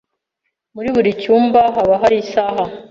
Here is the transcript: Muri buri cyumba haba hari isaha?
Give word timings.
Muri 0.75 0.89
buri 0.95 1.11
cyumba 1.21 1.59
haba 1.75 1.95
hari 2.01 2.15
isaha? 2.23 2.63